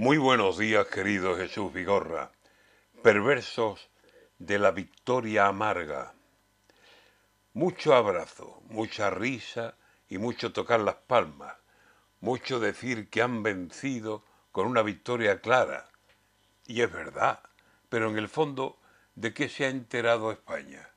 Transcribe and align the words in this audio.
Muy 0.00 0.16
buenos 0.16 0.56
días, 0.58 0.86
querido 0.86 1.36
Jesús 1.36 1.72
Vigorra. 1.72 2.30
Perversos 3.02 3.90
de 4.38 4.60
la 4.60 4.70
victoria 4.70 5.48
amarga. 5.48 6.14
Mucho 7.52 7.96
abrazo, 7.96 8.62
mucha 8.68 9.10
risa 9.10 9.74
y 10.08 10.18
mucho 10.18 10.52
tocar 10.52 10.78
las 10.78 10.94
palmas. 10.94 11.56
Mucho 12.20 12.60
decir 12.60 13.10
que 13.10 13.22
han 13.22 13.42
vencido 13.42 14.22
con 14.52 14.68
una 14.68 14.82
victoria 14.82 15.40
clara. 15.40 15.88
Y 16.68 16.82
es 16.82 16.92
verdad, 16.92 17.40
pero 17.88 18.08
en 18.08 18.18
el 18.18 18.28
fondo, 18.28 18.78
¿de 19.16 19.34
qué 19.34 19.48
se 19.48 19.64
ha 19.64 19.68
enterado 19.68 20.30
España? 20.30 20.90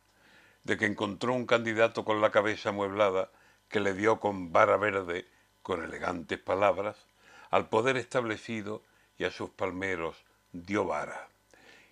De 0.63 0.77
que 0.77 0.86
encontró 0.86 1.33
un 1.33 1.47
candidato 1.47 2.05
con 2.05 2.21
la 2.21 2.29
cabeza 2.29 2.70
amueblada 2.70 3.31
que 3.68 3.79
le 3.79 3.95
dio 3.95 4.20
con 4.20 4.52
vara 4.52 4.77
verde, 4.77 5.27
con 5.63 5.83
elegantes 5.83 6.38
palabras, 6.38 7.07
al 7.49 7.68
poder 7.68 7.97
establecido 7.97 8.83
y 9.21 9.23
a 9.23 9.29
sus 9.29 9.51
palmeros 9.51 10.15
dio 10.51 10.84
vara. 10.84 11.29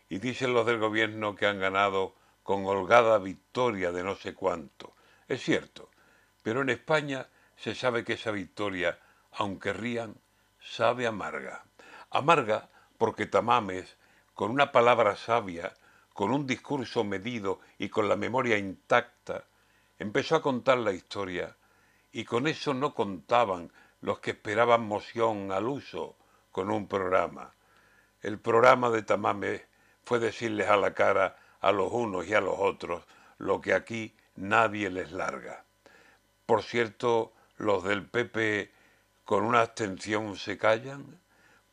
Y 0.10 0.18
dicen 0.18 0.52
los 0.52 0.66
del 0.66 0.80
gobierno 0.80 1.36
que 1.36 1.46
han 1.46 1.60
ganado 1.60 2.16
con 2.42 2.66
holgada 2.66 3.20
victoria 3.20 3.92
de 3.92 4.04
no 4.04 4.16
sé 4.16 4.34
cuánto. 4.34 4.96
Es 5.28 5.44
cierto, 5.44 5.92
pero 6.42 6.64
en 6.64 6.70
España 6.70 7.28
se 7.56 7.76
sabe 7.76 8.04
que 8.04 8.14
esa 8.14 8.32
victoria, 8.32 8.98
aunque 9.32 9.74
rían, 9.74 10.16
sabe 10.60 11.06
amarga. 11.06 11.66
Amarga 12.10 12.70
porque 12.98 13.28
Tamames, 13.28 13.96
con 14.34 14.50
una 14.50 14.72
palabra 14.72 15.16
sabia, 15.16 15.76
con 16.14 16.32
un 16.32 16.48
discurso 16.48 17.04
medido 17.04 17.60
y 17.78 17.90
con 17.90 18.10
la 18.10 18.16
memoria 18.16 18.58
intacta, 18.58 19.46
empezó 20.00 20.36
a 20.36 20.42
contar 20.42 20.80
la 20.80 20.94
historia, 20.94 21.56
y 22.12 22.26
con 22.26 22.48
eso 22.48 22.74
no 22.74 22.96
contaban 22.96 23.72
los 24.02 24.18
que 24.18 24.32
esperaban 24.32 24.82
moción 24.82 25.52
al 25.52 25.68
uso 25.68 26.16
con 26.52 26.70
un 26.72 26.88
programa. 26.88 27.54
El 28.22 28.40
programa 28.40 28.90
de 28.90 29.04
Tamame 29.04 29.66
fue 30.04 30.20
decirles 30.20 30.70
a 30.70 30.78
la 30.78 30.94
cara 30.94 31.38
a 31.62 31.72
los 31.72 31.92
unos 31.92 32.28
y 32.28 32.34
a 32.34 32.42
los 32.42 32.56
otros 32.58 33.04
lo 33.38 33.62
que 33.62 33.74
aquí 33.74 34.16
nadie 34.36 34.90
les 34.90 35.12
larga. 35.12 35.64
Por 36.46 36.64
cierto, 36.64 37.34
los 37.58 37.84
del 37.84 38.06
PP 38.06 38.72
con 39.26 39.44
una 39.44 39.62
abstención 39.62 40.36
se 40.36 40.58
callan, 40.58 41.20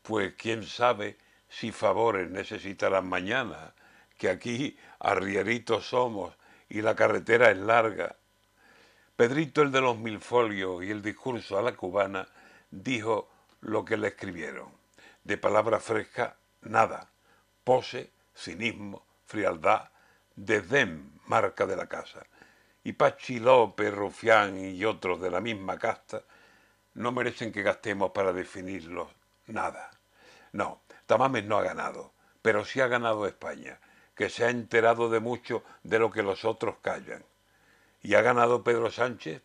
pues 0.03 0.35
quién 0.35 0.65
sabe 0.65 1.19
si 1.49 1.73
favores 1.73 2.31
necesitarán 2.31 3.09
mañana, 3.09 3.75
que 4.19 4.29
aquí 4.29 4.77
arrieritos 4.99 5.89
somos 5.89 6.35
y 6.69 6.83
la 6.83 6.95
carretera 6.95 7.51
es 7.51 7.59
larga. 7.59 8.17
Pedrito 9.17 9.63
el 9.63 9.73
de 9.73 9.81
los 9.81 9.97
mil 9.99 10.21
folios 10.21 10.85
y 10.85 10.91
el 10.91 11.03
discurso 11.03 11.59
a 11.59 11.63
la 11.63 11.75
cubana 11.75 12.29
dijo 12.71 13.31
lo 13.67 13.85
que 13.85 13.97
le 13.97 14.09
escribieron. 14.09 14.69
De 15.25 15.37
palabra 15.37 15.81
fresca, 15.81 16.37
nada. 16.63 17.11
Pose, 17.65 18.13
cinismo, 18.35 19.05
frialdad, 19.27 19.91
desdén, 20.37 21.21
marca 21.27 21.67
de 21.67 21.77
la 21.77 21.89
casa. 21.89 22.25
Y 22.85 22.93
Pachi 22.93 23.41
López, 23.41 23.93
Rufián 23.93 24.57
y 24.57 24.85
otros 24.85 25.21
de 25.21 25.31
la 25.31 25.41
misma 25.41 25.79
casta 25.79 26.23
no 26.95 27.11
merecen 27.11 27.51
que 27.51 27.63
gastemos 27.63 28.13
para 28.13 28.33
definirlos 28.33 29.09
nada. 29.47 29.91
No, 30.53 30.83
Tamames 31.07 31.45
no 31.45 31.59
ha 31.59 31.63
ganado, 31.63 32.13
pero 32.43 32.65
sí 32.65 32.81
ha 32.81 32.87
ganado 32.87 33.27
España, 33.27 33.81
que 34.15 34.31
se 34.31 34.45
ha 34.45 34.51
enterado 34.51 35.11
de 35.11 35.19
mucho 35.19 35.65
de 35.83 35.99
lo 35.99 36.13
que 36.13 36.23
los 36.23 36.45
otros 36.45 36.77
callan. 36.81 37.25
¿Y 38.01 38.15
ha 38.15 38.23
ganado 38.23 38.63
Pedro 38.63 38.93
Sánchez? 38.93 39.43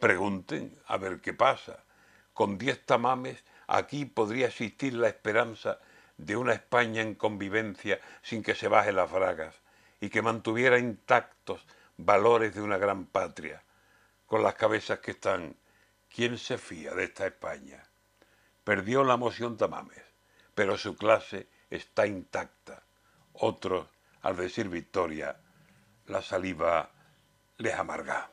Pregunten, 0.00 0.76
a 0.88 0.96
ver 0.96 1.20
qué 1.20 1.32
pasa 1.32 1.84
con 2.32 2.58
diez 2.58 2.84
tamames, 2.84 3.44
aquí 3.72 4.04
podría 4.04 4.48
existir 4.48 4.92
la 4.92 5.08
esperanza 5.08 5.78
de 6.18 6.36
una 6.36 6.52
España 6.52 7.00
en 7.00 7.14
convivencia 7.14 7.98
sin 8.20 8.42
que 8.42 8.54
se 8.54 8.68
baje 8.68 8.92
las 8.92 9.10
bragas 9.10 9.54
y 9.98 10.10
que 10.10 10.20
mantuviera 10.20 10.78
intactos 10.78 11.66
valores 11.96 12.54
de 12.54 12.60
una 12.60 12.76
gran 12.76 13.06
patria. 13.06 13.62
Con 14.26 14.42
las 14.42 14.56
cabezas 14.56 14.98
que 14.98 15.12
están, 15.12 15.56
¿quién 16.14 16.36
se 16.36 16.58
fía 16.58 16.92
de 16.92 17.04
esta 17.04 17.26
España? 17.26 17.82
Perdió 18.62 19.04
la 19.04 19.16
moción 19.16 19.56
Tamames, 19.56 20.04
pero 20.54 20.76
su 20.76 20.94
clase 20.94 21.48
está 21.70 22.06
intacta. 22.06 22.82
Otros, 23.32 23.88
al 24.20 24.36
decir 24.36 24.68
victoria, 24.68 25.40
la 26.06 26.20
saliva 26.20 26.90
les 27.56 27.74
amarga. 27.74 28.32